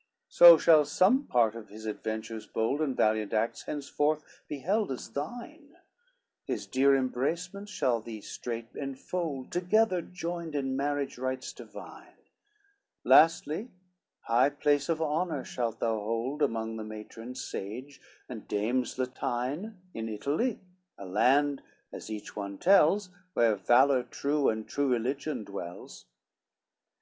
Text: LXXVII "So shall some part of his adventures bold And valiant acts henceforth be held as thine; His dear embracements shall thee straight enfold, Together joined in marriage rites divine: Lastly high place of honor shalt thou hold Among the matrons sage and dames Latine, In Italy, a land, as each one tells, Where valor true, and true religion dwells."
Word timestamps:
LXXVII 0.00 0.30
"So 0.34 0.56
shall 0.56 0.84
some 0.86 1.24
part 1.26 1.54
of 1.54 1.68
his 1.68 1.84
adventures 1.84 2.46
bold 2.46 2.80
And 2.80 2.96
valiant 2.96 3.34
acts 3.34 3.64
henceforth 3.64 4.24
be 4.48 4.60
held 4.60 4.90
as 4.90 5.10
thine; 5.10 5.76
His 6.46 6.66
dear 6.66 6.94
embracements 6.96 7.70
shall 7.70 8.00
thee 8.00 8.22
straight 8.22 8.68
enfold, 8.74 9.52
Together 9.52 10.00
joined 10.00 10.54
in 10.54 10.74
marriage 10.74 11.18
rites 11.18 11.52
divine: 11.52 12.14
Lastly 13.04 13.68
high 14.20 14.48
place 14.48 14.88
of 14.88 15.02
honor 15.02 15.44
shalt 15.44 15.80
thou 15.80 15.96
hold 15.98 16.40
Among 16.40 16.78
the 16.78 16.84
matrons 16.84 17.44
sage 17.44 18.00
and 18.26 18.48
dames 18.48 18.96
Latine, 18.98 19.76
In 19.92 20.08
Italy, 20.08 20.60
a 20.96 21.04
land, 21.04 21.60
as 21.92 22.08
each 22.08 22.34
one 22.34 22.56
tells, 22.56 23.10
Where 23.34 23.54
valor 23.54 24.04
true, 24.04 24.48
and 24.48 24.66
true 24.66 24.88
religion 24.90 25.44
dwells." 25.44 26.06